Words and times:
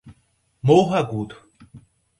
Morro 0.63 0.95
Agudo 0.97 1.35